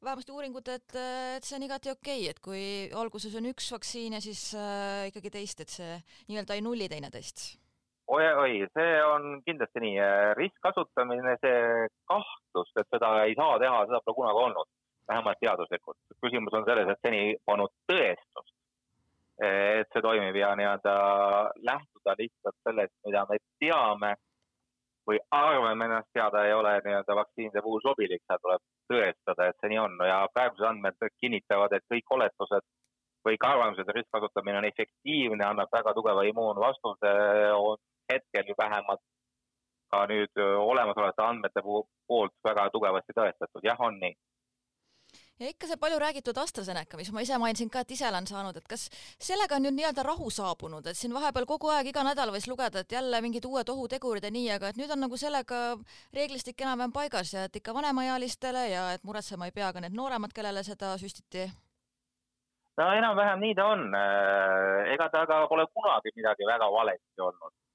vähemasti 0.02 0.34
uuringud, 0.34 0.68
et, 0.72 0.94
äh, 0.96 1.36
et 1.38 1.46
see 1.46 1.58
on 1.58 1.66
igati 1.68 1.92
okei 1.92 2.22
okay,, 2.24 2.30
et 2.30 2.40
kui 2.42 2.62
alguses 2.96 3.34
on 3.38 3.50
üks 3.52 3.72
vaktsiin 3.74 4.16
ja 4.18 4.22
siis 4.24 4.52
äh, 4.58 5.08
ikkagi 5.12 5.34
teist, 5.34 5.60
et 5.60 5.74
see 5.74 5.98
nii-öelda 6.30 6.56
ei 6.56 6.64
nulli 6.64 6.88
teineteist 6.88 7.44
oi, 8.12 8.24
oi, 8.44 8.54
see 8.76 8.96
on 9.08 9.42
kindlasti 9.46 9.80
nii. 9.84 10.08
ristkasutamine, 10.36 11.36
see 11.40 11.86
kahtlus, 12.10 12.72
et 12.80 12.88
seda 12.92 13.12
ei 13.26 13.36
saa 13.38 13.58
teha, 13.62 13.84
seda 13.88 14.02
pole 14.04 14.18
kunagi 14.18 14.42
olnud, 14.46 14.68
vähemalt 15.08 15.40
teaduslikult. 15.40 16.00
küsimus 16.24 16.56
on 16.58 16.66
selles, 16.66 16.90
et 16.92 17.06
seni 17.06 17.22
polnud 17.46 17.72
tõestust, 17.90 18.52
et 19.42 19.88
see 19.94 20.02
toimib 20.04 20.36
ja 20.38 20.52
nii-öelda 20.58 20.92
lähtuda 21.68 22.14
lihtsalt 22.18 22.58
sellest, 22.68 22.94
mida 23.06 23.24
me 23.30 23.38
teame 23.62 24.12
või 25.08 25.18
arvame 25.34 25.88
ennast 25.88 26.10
teada, 26.14 26.44
ei 26.46 26.54
ole 26.54 26.76
nii-öelda 26.84 27.16
vaktsiinide 27.18 27.62
puhul 27.64 27.82
sobilik, 27.82 28.22
seal 28.26 28.42
tuleb 28.42 28.62
tõestada, 28.92 29.48
et 29.48 29.58
see 29.58 29.72
nii 29.72 29.80
on. 29.82 29.96
Ja 30.06 30.20
praegused 30.34 30.68
andmed 30.68 31.08
kinnitavad, 31.24 31.74
et 31.74 31.86
kõik 31.90 32.14
oletused 32.16 32.68
või 33.26 33.38
ka 33.38 33.54
arvamused, 33.54 33.86
et 33.86 33.96
ristkasutamine 33.96 34.60
on 34.60 34.68
efektiivne, 34.70 35.44
annab 35.46 35.74
väga 35.74 35.94
tugeva 35.98 36.22
immuunvastuse, 36.30 37.14
on 37.56 37.82
hetkel 38.12 38.50
ju 38.50 38.58
vähemalt 38.58 39.02
ka 39.92 40.06
nüüd 40.10 40.38
olemasolevate 40.42 41.24
andmete 41.26 41.62
poolt 41.62 42.34
väga 42.46 42.68
tugevasti 42.74 43.14
tõestatud, 43.18 43.66
jah, 43.66 43.80
on 43.80 43.98
nii 44.00 44.14
ja 45.42 45.50
ikka 45.52 45.68
see 45.70 45.78
palju 45.80 45.98
räägitud 46.02 46.38
AstraZeneca, 46.38 46.98
mis 47.00 47.10
ma 47.14 47.22
ise 47.24 47.38
mainisin 47.42 47.70
ka, 47.72 47.82
et 47.82 47.94
ise 47.96 48.06
olen 48.08 48.26
saanud, 48.28 48.56
et 48.58 48.68
kas 48.70 48.88
sellega 49.22 49.58
on 49.58 49.66
nüüd 49.66 49.76
nii-öelda 49.78 50.04
rahu 50.06 50.30
saabunud, 50.30 50.86
et 50.86 50.98
siin 50.98 51.14
vahepeal 51.14 51.46
kogu 51.50 51.72
aeg 51.74 51.90
iga 51.92 52.04
nädal 52.06 52.32
võis 52.34 52.48
lugeda, 52.50 52.84
et 52.84 52.92
jälle 52.96 53.22
mingid 53.24 53.48
uued 53.48 53.72
ohutegurid 53.74 54.28
ja 54.28 54.32
nii, 54.34 54.48
aga 54.56 54.72
et 54.72 54.80
nüüd 54.80 54.92
on 54.94 55.02
nagu 55.06 55.18
sellega 55.20 55.62
reeglistik 56.14 56.60
enam-vähem 56.62 56.94
paigas 56.94 57.34
ja 57.34 57.46
et 57.48 57.58
ikka 57.60 57.74
vanemaealistele 57.74 58.68
ja 58.70 58.86
et 58.96 59.04
muretsema 59.08 59.50
ei 59.50 59.56
pea 59.56 59.72
ka 59.72 59.84
need 59.84 59.96
nooremad, 59.98 60.34
kellele 60.34 60.64
seda 60.66 60.94
süstiti? 61.02 61.48
no 62.80 62.92
enam-vähem 62.98 63.42
nii 63.42 63.54
ta 63.54 63.66
on. 63.74 63.88
ega 64.94 65.10
ta 65.12 65.26
ka 65.26 65.42
pole 65.48 65.66
kunagi 65.74 66.14
midagi 66.16 66.48
väga 66.48 66.70
valesti 66.72 67.20
olnud 67.20 67.52
Äh, 67.52 67.71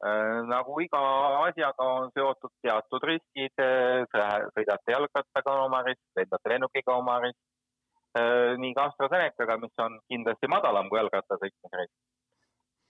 nagu 0.00 0.80
iga 0.80 1.00
asjaga 1.48 1.84
on 1.84 2.10
seotud 2.14 2.52
teatud 2.62 3.02
riskid, 3.02 3.54
äh, 3.58 4.46
sõidate 4.54 4.94
jalgrattaga 4.94 5.54
oma 5.64 5.82
risk, 5.82 6.02
lendate 6.16 6.52
lennukiga 6.52 6.94
oma 6.94 7.18
risk, 7.24 7.38
äh, 8.18 8.54
nii 8.58 8.74
ka 8.74 8.88
AstraZenecaga, 8.88 9.58
mis 9.58 9.74
on 9.78 9.98
kindlasti 10.08 10.46
madalam 10.46 10.88
kui 10.88 10.98
jalgratta 10.98 11.34
sõitmise 11.42 11.82
risk. 11.82 11.96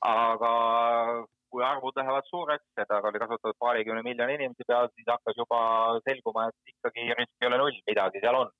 aga 0.04 1.26
kui 1.50 1.64
arvud 1.64 1.96
lähevad 1.96 2.26
suureks, 2.28 2.64
seda 2.76 3.00
oli 3.02 3.18
kasutatud 3.18 3.56
paarikümne 3.58 4.02
miljoni 4.02 4.34
inimese 4.34 4.64
peal, 4.68 4.88
siis 4.94 5.08
hakkas 5.08 5.34
juba 5.36 5.60
selguma, 6.04 6.44
et 6.48 6.74
ikkagi 6.74 7.14
risk 7.18 7.32
ei 7.40 7.48
ole 7.48 7.58
null, 7.58 7.80
midagi 7.88 8.20
seal 8.20 8.36
on. 8.36 8.52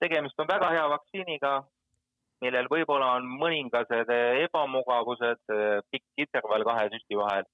tegemist 0.00 0.40
on 0.40 0.48
väga 0.48 0.70
hea 0.72 0.88
vaktsiiniga, 0.90 1.52
millel 2.44 2.68
võib-olla 2.72 3.14
on 3.18 3.26
mõningased 3.40 4.10
ebamugavused, 4.46 5.42
pikk 5.92 6.24
intervall 6.24 6.64
kahe 6.68 6.88
süsti 6.94 7.18
vahel 7.18 7.48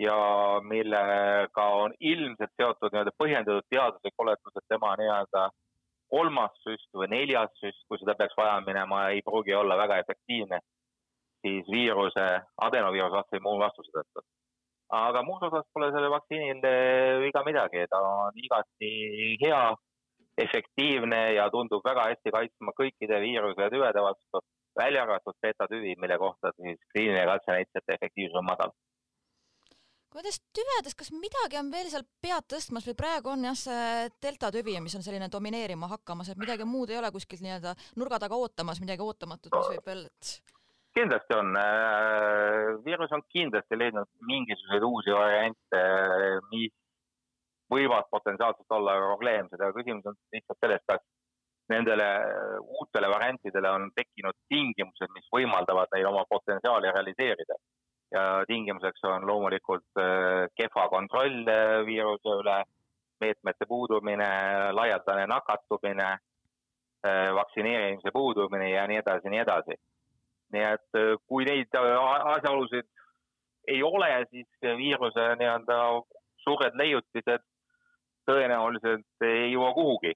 ja 0.00 0.16
millega 0.64 1.66
on 1.82 1.94
ilmselt 2.00 2.52
seotud 2.56 2.92
nii-öelda 2.92 3.12
põhjendatud 3.20 3.66
teaduslik 3.70 4.22
oletus, 4.24 4.56
et 4.56 4.66
tema 4.72 4.94
nii-öelda 5.00 5.48
kolmas 6.10 6.54
süst 6.64 6.88
või 6.96 7.10
neljas 7.12 7.52
süst, 7.62 7.82
kui 7.88 8.00
seda 8.00 8.16
peaks 8.18 8.36
vaja 8.38 8.58
minema, 8.66 9.08
ei 9.14 9.22
pruugi 9.26 9.54
olla 9.54 9.76
väga 9.78 10.00
efektiivne, 10.02 10.60
siis 11.44 11.68
viiruse, 11.70 12.26
adenoviiruse 12.68 13.18
vastu 13.18 13.38
immuunvastuse 13.38 13.92
tõttu. 13.98 14.24
aga 14.90 15.22
muus 15.22 15.42
osas 15.46 15.66
pole 15.74 15.92
sellel 15.92 16.10
vaktsiinil 16.10 16.64
viga 17.22 17.44
midagi, 17.46 17.84
ta 17.90 18.00
on 18.00 18.40
igati 18.46 18.90
hea 19.44 19.62
efektiivne 20.44 21.20
ja 21.36 21.48
tundub 21.54 21.84
väga 21.84 22.08
hästi 22.10 22.32
kaitsma 22.34 22.74
kõikide 22.78 23.20
viiruse 23.22 23.66
ja 23.66 23.72
tüvede 23.72 24.04
vastu, 24.04 24.42
välja 24.78 25.02
arvatud 25.06 25.36
betatüvi, 25.42 25.96
mille 26.00 26.18
kohta 26.18 26.52
siis 26.56 26.78
kliiniline 26.92 27.26
katse 27.32 27.56
näitas, 27.56 27.82
et 27.82 27.94
efektiivsus 27.96 28.38
on 28.40 28.48
madal. 28.48 28.72
kui 30.10 30.18
nendest 30.18 30.42
tüvedest, 30.58 30.96
kas 30.98 31.12
midagi 31.14 31.58
on 31.60 31.68
veel 31.70 31.86
seal 31.90 32.02
pead 32.22 32.46
tõstmas 32.50 32.86
või 32.88 32.96
praegu 32.98 33.30
on 33.30 33.44
jah, 33.46 33.58
see 33.58 34.08
delta 34.24 34.48
tüvi, 34.50 34.74
mis 34.82 34.96
on 34.98 35.04
selline 35.06 35.28
domineerima 35.30 35.86
hakkamas, 35.92 36.32
et 36.32 36.40
midagi 36.40 36.66
muud 36.66 36.90
ei 36.90 36.98
ole 36.98 37.12
kuskilt 37.14 37.44
nii-öelda 37.44 37.76
nurga 38.00 38.18
taga 38.18 38.34
ootamas, 38.34 38.82
midagi 38.82 39.06
ootamatut, 39.06 39.54
mis 39.54 39.70
võib 39.76 39.86
veel, 39.92 40.02
et 40.10 40.56
kindlasti 40.98 41.36
on, 41.36 41.54
äh, 41.56 42.74
viirus 42.84 43.14
on 43.14 43.22
kindlasti 43.30 43.78
leidnud 43.78 44.10
mingisuguseid 44.32 44.86
uusi 44.90 45.14
variante, 45.14 45.82
mis 46.50 46.74
võivad 47.70 48.08
potentsiaalselt 48.10 48.76
olla 48.76 48.96
probleemsed, 48.98 49.60
aga 49.60 49.76
küsimus 49.76 50.06
on 50.10 50.16
lihtsalt 50.34 50.58
selles, 50.64 50.82
kas 50.90 51.02
nendele 51.70 52.06
uutele 52.78 53.08
variantidele 53.08 53.70
on 53.70 53.90
tekkinud 53.94 54.36
tingimused, 54.48 55.12
mis 55.14 55.28
võimaldavad 55.34 55.92
neil 55.94 56.08
oma 56.10 56.24
potentsiaali 56.28 56.92
realiseerida. 56.96 57.58
ja 58.10 58.22
tingimuseks 58.46 59.04
on 59.06 59.26
loomulikult 59.26 59.98
äh, 60.02 60.48
kehva 60.58 60.88
kontroll 60.90 61.46
äh, 61.46 61.76
viiruse 61.86 62.32
üle, 62.40 62.56
meetmete 63.22 63.68
puudumine, 63.70 64.30
laialdane 64.74 65.28
nakatumine, 65.30 66.08
äh, 67.06 67.28
vaktsineerimise 67.38 68.10
puudumine 68.12 68.72
ja 68.72 68.88
nii 68.90 68.98
edasi, 69.04 69.30
nii 69.30 69.42
edasi. 69.44 69.78
nii 70.52 70.64
et 70.72 70.98
kui 71.30 71.44
neid 71.46 71.76
asjaolusid 71.78 72.88
ei 73.70 73.82
ole, 73.86 74.10
siis 74.30 74.48
viiruse 74.82 75.28
nii-öelda 75.38 75.76
suured 76.42 76.74
leiutised 76.82 77.44
tõenäoliselt 78.30 79.26
ei 79.26 79.52
jõua 79.52 79.72
kuhugi. 79.76 80.14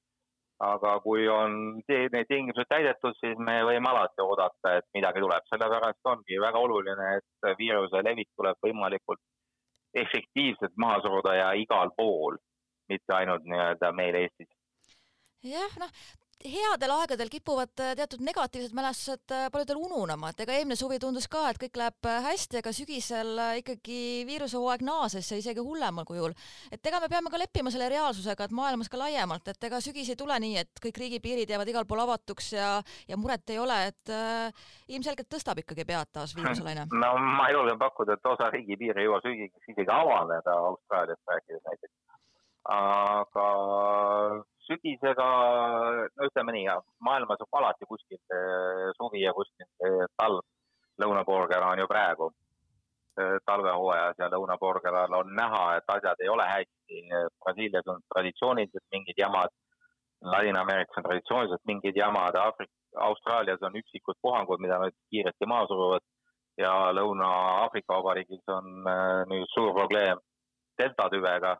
aga 0.64 0.90
kui 1.02 1.26
on 1.28 1.54
need 1.90 2.28
tingimused 2.28 2.68
täidetud, 2.70 3.16
siis 3.18 3.38
me 3.42 3.56
võime 3.66 3.90
alati 3.90 4.22
oodata, 4.22 4.76
et 4.78 4.86
midagi 4.94 5.20
tuleb, 5.20 5.42
sellepärast 5.50 6.10
ongi 6.12 6.38
väga 6.40 6.62
oluline, 6.62 7.08
et 7.18 7.58
viiruse 7.58 8.02
levik 8.06 8.30
tuleb 8.38 8.56
võimalikult 8.62 9.20
efektiivselt 10.04 10.78
maha 10.78 11.00
suruda 11.02 11.34
ja 11.34 11.48
igal 11.58 11.90
pool, 11.98 12.38
mitte 12.88 13.16
ainult 13.18 13.44
nii-öelda 13.50 13.92
meil 13.98 14.14
Eestis 14.22 14.54
jah, 15.44 15.74
noh, 15.80 15.92
headel 16.44 16.92
aegadel 16.98 17.30
kipuvad 17.32 17.80
äh, 17.80 17.94
teatud 17.96 18.22
negatiivsed 18.24 18.74
mälestused 18.76 19.32
äh, 19.32 19.46
paljudel 19.52 19.80
ununema, 19.80 20.30
et 20.30 20.42
ega 20.44 20.56
eelmine 20.58 20.76
suvi 20.76 20.98
tundus 21.00 21.26
ka, 21.30 21.46
et 21.50 21.60
kõik 21.62 21.78
läheb 21.80 22.08
äh, 22.10 22.20
hästi, 22.26 22.60
aga 22.60 22.72
sügisel 22.76 23.40
ikkagi 23.60 23.98
viirusehooaeg 24.28 24.84
naases 24.84 25.30
ja 25.32 25.38
isegi 25.40 25.64
hullemal 25.64 26.04
kujul. 26.08 26.36
et 26.72 26.86
ega 26.86 27.00
me 27.00 27.08
peame 27.08 27.32
ka 27.32 27.40
leppima 27.40 27.72
selle 27.72 27.88
reaalsusega, 27.92 28.48
et 28.48 28.56
maailmas 28.56 28.92
ka 28.92 29.00
laiemalt, 29.00 29.48
et 29.48 29.68
ega 29.70 29.80
sügis 29.84 30.12
ei 30.12 30.20
tule 30.20 30.36
nii, 30.44 30.60
et 30.60 30.84
kõik 30.84 31.00
riigipiirid 31.04 31.50
jäävad 31.50 31.72
igal 31.72 31.88
pool 31.88 32.04
avatuks 32.04 32.52
ja, 32.58 32.70
ja 33.08 33.20
muret 33.20 33.54
ei 33.54 33.60
ole, 33.62 33.80
et 33.92 34.12
äh, 34.12 34.64
ilmselgelt 34.92 35.32
tõstab 35.32 35.64
ikkagi 35.64 35.88
pead 35.88 36.12
taas 36.12 36.36
viiruselaine. 36.36 36.88
no 37.04 37.14
ma 37.40 37.48
julgen 37.54 37.80
pakkuda, 37.80 38.18
et 38.18 38.32
osa 38.34 38.52
riigipiire 38.52 39.00
ei 39.00 39.08
jõua 39.08 39.24
sügiseks 39.24 39.72
isegi 39.72 39.96
avaneda 39.96 40.60
Austraaliast 40.68 41.32
rääkides 41.32 41.64
näiteks. 41.70 42.03
Aga 42.72 43.48
sügisega, 44.64 45.26
no 46.16 46.28
ütleme 46.28 46.54
nii, 46.56 46.76
maailmas 47.04 47.42
on 47.44 47.58
alati 47.60 47.88
kuskil 47.88 48.20
suvi 48.96 49.24
ja 49.24 49.34
kuskil 49.36 49.68
talv. 50.16 50.40
lõunapoolkera 51.02 51.72
on 51.72 51.80
ju 51.82 51.86
praegu 51.90 52.28
talvehooajas 53.46 54.18
ja 54.18 54.28
lõunapoolkeral 54.30 55.12
on 55.18 55.32
näha, 55.34 55.62
et 55.76 55.90
asjad 55.90 56.20
ei 56.22 56.28
ole 56.28 56.46
hästi. 56.46 57.00
Brasiilias 57.42 57.88
on 57.90 58.00
traditsiooniliselt 58.14 58.86
mingid 58.94 59.18
jamad, 59.18 59.50
Ladina-Ameerikas 60.22 60.98
on 60.98 61.06
traditsiooniliselt 61.08 61.64
mingid 61.66 61.96
jamad, 61.96 62.36
Aafrika, 62.40 62.72
Austraalias 63.08 63.62
on 63.62 63.76
üksikud 63.76 64.18
puhangud, 64.22 64.62
mida 64.62 64.78
nad 64.78 64.94
kiiresti 65.10 65.46
maha 65.46 65.66
suruvad 65.66 66.04
ja 66.58 66.72
Lõuna-Aafrika 66.96 67.98
Vabariigis 67.98 68.42
on 68.48 68.88
äh, 68.88 69.22
nüüd 69.30 69.50
suur 69.54 69.72
probleem 69.74 70.20
delta 70.78 71.08
tüvega 71.10 71.56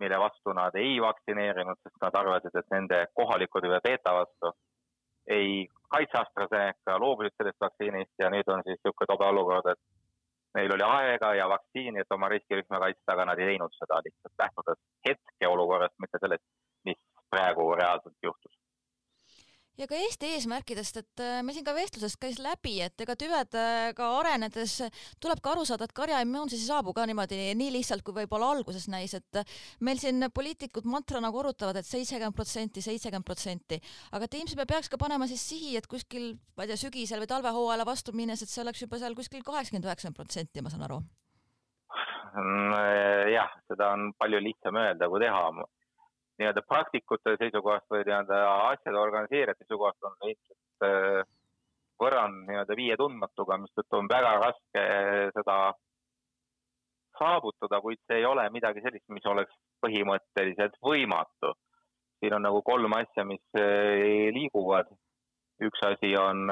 mille 0.00 0.18
vastu 0.18 0.52
nad 0.52 0.74
ei 0.78 1.00
vaktsineerinud, 1.02 1.80
sest 1.82 1.96
nad 2.02 2.16
arvasid, 2.20 2.54
et 2.58 2.70
nende 2.74 3.00
kohalikud 3.14 3.66
ühe 3.68 3.80
beeta 3.84 4.14
vastu 4.14 4.52
ei 5.26 5.66
kaitse 5.88 6.18
AstraZeneca, 6.20 6.98
loobusid 7.00 7.36
sellest 7.38 7.60
vaktsiinist 7.60 8.12
ja 8.18 8.30
nüüd 8.30 8.48
on 8.52 8.62
siis 8.64 8.80
niisugune 8.80 9.08
tobe 9.08 9.28
olukord, 9.30 9.70
et 9.72 9.80
neil 10.58 10.74
oli 10.74 10.84
aega 10.86 11.32
ja 11.34 11.48
vaktsiini, 11.48 12.02
et 12.02 12.16
oma 12.16 12.28
riskirühma 12.28 12.80
kaitsta, 12.86 13.12
aga 13.14 13.28
nad 13.30 13.40
ei 13.40 13.52
teinud 13.52 13.72
seda 13.78 14.00
lihtsalt 14.04 14.42
lähtudes 14.42 14.80
hetkeolukorrast, 15.08 15.96
mitte 16.04 16.20
sellest, 16.20 16.44
mis 16.84 17.00
praegu 17.30 17.70
reaalselt 17.80 18.13
ja 19.78 19.88
ka 19.90 19.98
Eesti 19.98 20.30
eesmärkidest, 20.36 20.98
et 21.00 21.22
äh, 21.22 21.40
meil 21.44 21.56
siin 21.56 21.66
ka 21.66 21.74
vestlusest 21.76 22.18
käis 22.22 22.38
läbi, 22.42 22.76
et 22.84 23.00
ega 23.02 23.16
tüvedega 23.18 24.06
äh, 24.06 24.18
arenedes 24.20 24.76
tuleb 25.22 25.42
ka 25.42 25.54
aru 25.54 25.64
saada, 25.68 25.88
et 25.88 25.96
karja 25.96 26.20
immuunsus 26.24 26.60
ei 26.60 26.68
saabu 26.68 26.94
ka 26.94 27.06
niimoodi 27.10 27.40
nii 27.58 27.72
lihtsalt, 27.78 28.04
kui 28.06 28.14
võib-olla 28.20 28.52
alguses 28.54 28.86
näis, 28.92 29.16
et 29.18 29.40
äh, 29.40 29.56
meil 29.84 29.98
siin 30.02 30.28
poliitikud 30.34 30.86
mantrana 30.90 31.32
korrutavad 31.34 31.80
et, 31.80 31.88
seitsekümmend 31.90 32.38
protsenti, 32.38 32.84
seitsekümmend 32.84 33.26
protsenti, 33.26 33.80
aga 34.14 34.28
et 34.28 34.38
ilmselt 34.38 34.62
me 34.62 34.68
peaks 34.70 34.92
ka 34.92 35.00
panema 35.00 35.28
siis 35.30 35.42
sihi, 35.50 35.74
et 35.80 35.90
kuskil, 35.90 36.34
ma 36.54 36.66
ei 36.66 36.72
tea, 36.72 36.80
sügisel 36.86 37.24
või 37.24 37.32
talvehooajale 37.34 37.88
vastu 37.88 38.14
minnes, 38.14 38.42
et 38.42 38.52
see 38.52 38.62
oleks 38.62 38.86
juba 38.86 39.02
seal 39.02 39.18
kuskil 39.18 39.42
kaheksakümmend, 39.42 39.90
üheksakümmend 39.90 40.22
protsenti, 40.22 40.62
ma 40.62 40.72
saan 40.72 40.86
aru. 40.86 41.02
Jah, 43.30 43.52
seda 43.70 43.92
on 43.94 44.08
palju 44.18 44.40
lihtsam 44.42 44.74
öelda 44.80 45.06
kui 45.10 45.20
teha 45.22 45.42
nii-öelda 46.38 46.62
praktikute 46.66 47.36
seisukohast 47.38 47.86
või 47.90 48.02
nii-öelda 48.08 48.40
asjade 48.72 48.98
organiseerijate 48.98 49.64
seisukohast 49.64 50.08
on 50.08 50.16
ilmselt 50.30 50.86
äh, 50.88 51.20
võrrand 52.02 52.48
nii-öelda 52.48 52.76
viie 52.78 52.96
tundmatuga, 52.98 53.58
mistõttu 53.62 54.00
on 54.00 54.10
väga 54.10 54.34
raske 54.42 54.82
äh, 54.82 55.28
seda 55.36 55.58
saavutada, 57.18 57.78
kuid 57.80 58.00
see 58.08 58.18
ei 58.22 58.26
ole 58.26 58.48
midagi 58.50 58.82
sellist, 58.82 59.06
mis 59.14 59.26
oleks 59.30 59.54
põhimõtteliselt 59.84 60.80
võimatu. 60.82 61.54
siin 62.18 62.34
on 62.34 62.42
nagu 62.42 62.62
kolm 62.66 62.92
asja, 62.98 63.24
mis 63.24 63.44
äh, 63.58 64.30
liiguvad. 64.34 64.90
üks 65.62 65.80
asi 65.86 66.16
on 66.18 66.48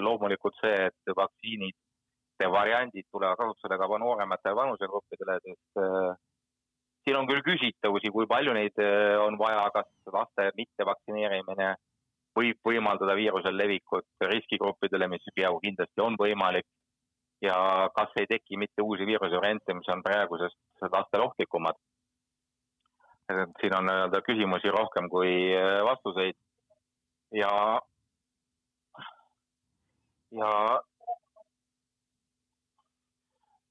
loomulikult 0.00 0.54
see, 0.62 0.86
et 0.88 1.10
vaktsiinide 1.16 2.46
variandid 2.50 3.04
tulevad 3.12 3.36
kasutusele 3.36 3.76
ka 3.78 3.98
noorematele 4.00 4.56
vanusegruppidele, 4.56 5.36
sest 5.44 5.82
siin 7.06 7.16
on 7.20 7.28
küll 7.30 7.42
küsitavusi, 7.46 8.10
kui 8.10 8.26
palju 8.26 8.54
neid 8.56 8.80
äh, 8.82 9.14
on 9.22 9.38
vaja, 9.38 9.68
kas 9.74 9.86
laste 10.12 10.50
mittevaktsineerimine 10.58 11.76
võib 12.36 12.58
võimaldada 12.66 13.14
viiruse 13.16 13.52
levikut 13.54 14.26
riskigruppidele, 14.32 15.08
mis 15.08 15.30
peaaegu 15.34 15.62
kindlasti 15.62 16.02
on 16.02 16.18
võimalik. 16.20 16.66
ja 17.44 17.54
kas 17.92 18.14
ei 18.16 18.26
teki 18.26 18.56
mitte 18.56 18.82
uusi 18.82 19.04
viirusevariante, 19.06 19.74
mis 19.76 19.88
on 19.92 20.02
praegusest 20.02 20.56
lastele 20.92 21.24
ohtlikumad. 21.24 21.76
siin 23.60 23.76
on 23.76 23.86
nii-öelda 23.86 24.20
küsimusi 24.26 24.70
rohkem 24.70 25.08
kui 25.08 25.32
äh, 25.54 25.84
vastuseid 25.84 26.36
ja, 27.32 27.80
ja, 30.40 30.52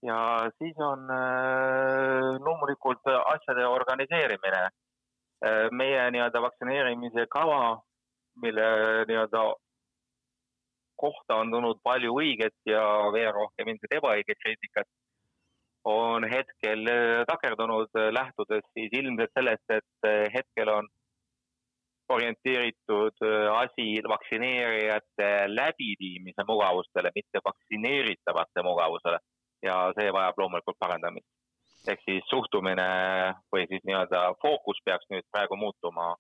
ja 0.06 0.18
siis 0.58 0.78
on 0.78 1.10
äh, 1.12 2.36
loomulikult 2.46 3.08
asjade 3.26 3.68
organiseerimine. 3.68 4.64
Äh, 5.46 5.68
meie 5.72 6.10
nii-öelda 6.14 6.42
vaktsineerimise 6.42 7.28
kava, 7.32 7.78
mille 8.42 8.68
nii-öelda 9.10 9.46
kohta 10.96 11.40
on 11.42 11.52
tulnud 11.52 11.82
palju 11.84 12.14
õiget 12.22 12.56
ja 12.70 12.84
veel 13.14 13.34
rohkem 13.36 13.68
ilmselt 13.72 13.98
ebaõiget 14.00 14.40
kriitikat, 14.44 14.88
on 15.86 16.26
hetkel 16.30 16.88
äh, 16.90 17.24
takerdunud, 17.30 17.92
äh, 18.00 18.12
lähtudes 18.14 18.66
siis 18.74 18.94
ilmselt 19.00 19.34
sellest, 19.38 19.66
et 19.70 20.08
äh, 20.10 20.26
hetkel 20.34 20.72
on 20.74 20.88
orienteeritud 22.10 23.24
asi 23.58 23.86
vaktsineerijate 24.08 25.30
läbiviimise 25.50 26.44
mugavustele, 26.48 27.10
mitte 27.16 27.42
vaktsineeritavate 27.48 28.62
mugavusele 28.64 29.18
ja 29.66 29.80
see 29.98 30.14
vajab 30.14 30.38
loomulikult 30.40 30.78
parandamist. 30.80 31.28
ehk 31.88 32.02
siis 32.06 32.24
suhtumine 32.30 32.86
või 33.54 33.68
siis 33.70 33.84
nii-öelda 33.86 34.22
fookus 34.42 34.80
peaks 34.86 35.06
nüüd 35.14 35.26
praegu 35.32 35.58
muutuma 35.58 36.16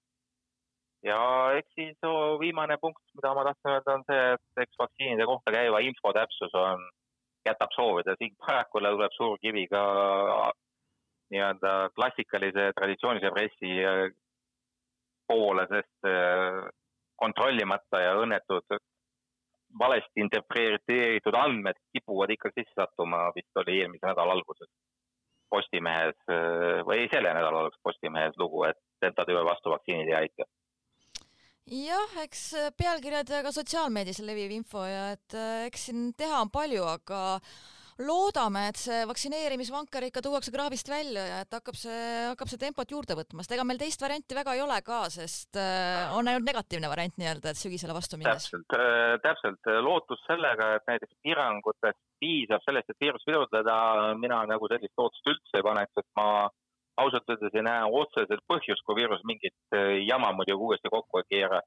ja 1.05 1.21
eks 1.57 1.71
siis 1.79 2.09
viimane 2.41 2.77
punkt, 2.81 3.01
mida 3.17 3.33
ma 3.33 3.45
tahtsin 3.47 3.71
öelda, 3.71 3.95
on 3.97 4.05
see, 4.09 4.27
et 4.35 4.61
eks 4.65 4.77
vaktsiinide 4.81 5.25
kohta 5.29 5.53
käiva 5.55 5.81
info 5.85 6.13
täpsus 6.13 6.53
on, 6.59 6.85
jätab 7.45 7.73
soovida, 7.77 8.15
siin 8.19 8.33
paraku 8.41 8.81
tuleb 8.81 9.17
suur 9.17 9.37
kivi 9.41 9.67
ka 9.73 9.81
nii-öelda 11.33 11.73
klassikalise 11.97 12.71
traditsioonilise 12.77 13.31
pressi 13.33 13.71
äh, 13.85 14.03
poole, 15.27 15.65
sest 15.69 16.09
äh, 16.09 16.65
kontrollimata 17.21 18.01
ja 18.01 18.13
õnnetud 18.21 18.77
valesti 19.79 20.23
interpreteeritud 20.23 21.35
andmed 21.39 21.79
kipuvad 21.93 22.31
ikka 22.35 22.51
sisse 22.53 22.75
sattuma, 22.79 23.29
vist 23.35 23.63
oli 23.63 23.79
eelmise 23.81 24.07
nädala 24.07 24.37
alguses 24.37 24.71
Postimehes 25.49 26.17
äh, 26.31 26.81
või 26.87 27.03
ei, 27.03 27.09
selle 27.11 27.31
nädala 27.35 27.63
alguses 27.63 27.83
Postimehes 27.83 28.37
lugu, 28.41 28.65
et 28.67 28.79
delta 29.01 29.27
tüve 29.27 29.43
vastu 29.45 29.71
vaktsiinid 29.73 30.09
ei 30.09 30.17
aita 30.23 30.47
jah, 31.65 32.17
eks 32.23 32.41
äh, 32.59 32.71
pealkirjad 32.77 33.29
ja 33.29 33.41
ka 33.45 33.53
sotsiaalmeedias 33.53 34.21
leviv 34.25 34.53
info 34.53 34.85
ja 34.85 35.11
et 35.15 35.37
äh, 35.37 35.65
eks 35.69 35.89
siin 35.89 36.11
teha 36.17 36.43
on 36.45 36.51
palju, 36.53 36.85
aga 36.85 37.21
loodame, 38.03 38.65
et 38.71 38.79
see 38.79 39.03
vaktsineerimisvanker 39.07 40.09
ikka 40.09 40.23
tuuakse 40.25 40.51
kraavist 40.51 40.89
välja 40.91 41.23
ja 41.29 41.37
et 41.45 41.55
hakkab 41.55 41.77
see, 41.79 41.99
hakkab 42.31 42.51
see 42.51 42.59
tempot 42.59 42.91
juurde 42.91 43.15
võtma, 43.15 43.43
sest 43.43 43.55
ega 43.55 43.63
meil 43.67 43.79
teist 43.79 44.03
varianti 44.03 44.35
väga 44.35 44.55
ei 44.57 44.63
ole 44.65 44.79
ka, 44.83 45.05
sest 45.13 45.59
äh, 45.61 46.11
on 46.17 46.27
ainult 46.27 46.47
negatiivne 46.49 46.91
variant 46.91 47.15
nii-öelda, 47.21 47.53
et 47.53 47.61
sügisele 47.61 47.95
vastu 47.95 48.19
minnes. 48.19 48.49
täpselt 48.49 48.75
äh,, 48.75 49.15
täpselt, 49.23 49.71
lootus 49.85 50.19
sellega, 50.27 50.73
et 50.75 50.91
näiteks 50.91 51.15
piirangutest 51.23 52.01
piisab 52.19 52.67
sellest, 52.67 52.91
et 52.91 53.07
viirust 53.07 53.27
pidurdada, 53.29 53.77
mina 54.19 54.43
nagu 54.49 54.71
sellist 54.71 54.95
lootust 54.99 55.31
üldse 55.31 55.61
ei 55.61 55.67
paneks, 55.69 56.03
et 56.03 56.09
ma 56.19 56.27
ausalt 56.99 57.31
öeldes 57.31 57.55
ei 57.55 57.63
näe 57.63 57.87
otseselt 58.01 58.43
põhjust, 58.51 58.83
kui 58.87 58.99
viirus 58.99 59.23
mingit 59.27 59.55
äh, 59.75 60.01
jama 60.03 60.35
muidugi 60.35 60.67
uuesti 60.67 60.91
kokku 60.91 61.23
ei 61.23 61.29
keera, 61.31 61.63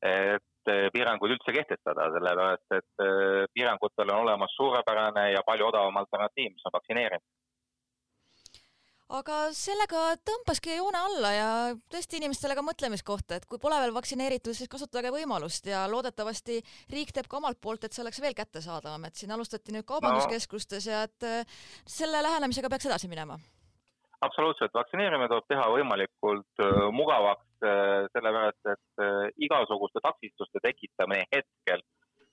et 0.00 0.49
piiranguid 0.66 1.36
üldse 1.36 1.54
kehtestada, 1.56 2.08
sellepärast 2.14 2.78
et 2.78 3.04
äh, 3.04 3.44
piirangutel 3.54 4.12
on 4.14 4.24
olemas 4.24 4.56
suurepärane 4.56 5.30
ja 5.34 5.44
palju 5.46 5.70
odavam 5.70 6.00
alternatiiv, 6.02 6.52
mis 6.56 6.66
on 6.68 6.76
vaktsineerimine 6.78 7.26
aga 9.10 9.36
sellega 9.56 10.02
tõmbaski 10.22 10.76
joone 10.76 10.98
alla 11.02 11.30
ja 11.34 11.48
tõesti 11.90 12.20
inimestele 12.20 12.54
ka 12.54 12.62
mõtlemiskohta, 12.62 13.40
et 13.40 13.46
kui 13.50 13.58
pole 13.58 13.78
veel 13.82 13.94
vaktsineeritud, 13.94 14.54
siis 14.54 14.70
kasutage 14.70 15.10
võimalust 15.14 15.66
ja 15.66 15.82
loodetavasti 15.90 16.60
riik 16.94 17.10
teeb 17.16 17.26
ka 17.30 17.40
omalt 17.40 17.58
poolt, 17.60 17.84
et 17.84 17.96
see 17.96 18.04
oleks 18.04 18.22
veel 18.22 18.36
kättesaadavam, 18.38 19.08
et 19.08 19.18
siin 19.18 19.34
alustati 19.34 19.74
nüüd 19.74 19.88
kaubanduskeskustes 19.88 20.86
ja 20.86 21.02
et 21.08 21.30
selle 21.90 22.22
lähenemisega 22.22 22.70
peaks 22.70 22.86
edasi 22.86 23.10
minema 23.10 23.40
absoluutselt, 24.20 24.74
vaktsineerimine 24.74 25.28
tuleb 25.30 25.48
teha 25.48 25.66
võimalikult 25.72 26.62
äh, 26.64 26.82
mugavaks, 26.94 27.46
äh, 27.64 28.04
sellepärast 28.14 28.72
et 28.74 29.02
äh, 29.04 29.26
igasuguste 29.46 30.02
takistuste 30.04 30.62
tekitamine 30.64 31.24
hetkel, 31.32 31.82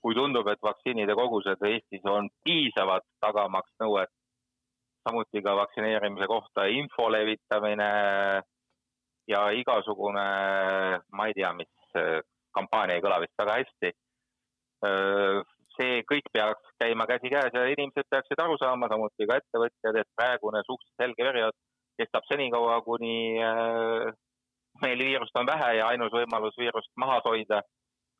kui 0.04 0.16
tundub, 0.16 0.48
et 0.52 0.62
vaktsiinide 0.62 1.16
kogused 1.18 1.64
Eestis 1.70 2.04
on 2.06 2.28
piisavad, 2.44 3.06
tagamaks 3.24 3.72
nõuet, 3.82 4.12
samuti 5.08 5.42
ka 5.42 5.56
vaktsineerimise 5.58 6.28
kohta 6.30 6.68
info 6.70 7.08
levitamine 7.10 7.88
ja 9.28 9.40
igasugune, 9.56 10.26
ma 11.12 11.28
ei 11.28 11.36
tea, 11.36 11.50
mis 11.56 11.96
kampaania 12.54 12.98
ei 12.98 13.04
kõla 13.04 13.22
vist 13.24 13.40
väga 13.40 13.56
hästi. 13.60 13.90
see 15.78 16.02
kõik 16.10 16.26
peaks 16.32 16.70
käima 16.82 17.06
käsikäes 17.06 17.54
ja 17.54 17.64
inimesed 17.70 18.06
peaksid 18.10 18.40
aru 18.42 18.56
saama, 18.58 18.88
samuti 18.90 19.26
ka 19.26 19.38
ettevõtjad, 19.40 19.98
et 20.00 20.08
praegune 20.18 20.62
suhteliselt 20.66 21.02
selge 21.02 21.26
periood 21.26 21.56
kestab 21.98 22.26
senikaua, 22.28 22.80
kuni 22.86 23.38
äh, 23.42 24.12
meil 24.82 25.02
viirust 25.04 25.36
on 25.36 25.46
vähe 25.46 25.74
ja 25.78 25.90
ainus 25.92 26.12
võimalus 26.14 26.56
viirust 26.58 26.92
maha 26.96 27.20
hoida 27.24 27.62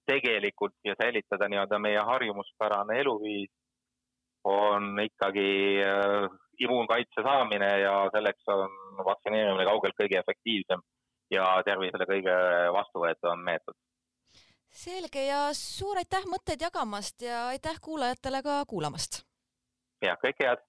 tegelikult 0.09 0.75
ja 0.85 0.95
säilitada 1.03 1.49
nii-öelda 1.49 1.79
meie 1.79 2.03
harjumuspärane 2.11 3.01
eluviis 3.01 3.51
on 4.45 5.01
ikkagi 5.03 5.49
äh, 5.85 6.29
immuunkaitse 6.65 7.23
saamine 7.23 7.71
ja 7.81 7.95
selleks 8.15 8.49
on 8.55 8.71
vaktsineerimine 9.11 9.67
kaugelt 9.69 9.99
kõige 10.01 10.19
efektiivsem 10.23 10.83
ja 11.35 11.45
tervisele 11.65 12.07
kõige 12.09 12.35
vastuvõetavam 12.73 13.45
meetod. 13.45 13.77
selge 14.73 15.25
ja 15.27 15.49
suur 15.53 15.99
aitäh 15.99 16.25
mõtteid 16.33 16.63
jagamast 16.63 17.23
ja 17.23 17.47
aitäh 17.53 17.81
kuulajatele 17.83 18.43
ka 18.43 18.63
kuulamast. 18.67 19.23
ja 20.03 20.17
kõike 20.25 20.47
head 20.47 20.68